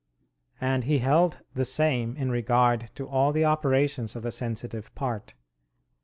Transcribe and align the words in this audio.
And 0.59 0.85
he 0.85 0.97
held 0.97 1.43
the 1.53 1.63
same 1.63 2.15
in 2.17 2.31
regard 2.31 2.89
to 2.95 3.07
all 3.07 3.31
the 3.31 3.45
operations 3.45 4.15
of 4.15 4.23
the 4.23 4.31
sensitive 4.31 4.95
part. 4.95 5.35